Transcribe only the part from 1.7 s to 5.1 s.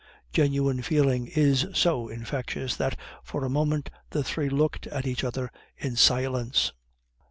so infectious that for a moment the three looked at